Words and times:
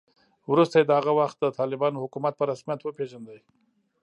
وروسته 0.51 0.75
یې 0.77 0.85
د 0.87 0.91
هغه 0.99 1.11
وخت 1.19 1.37
د 1.39 1.45
طالبانو 1.59 2.01
حکومت 2.03 2.33
په 2.37 2.45
رسمیت 2.51 2.79
وپېژاند 2.83 3.27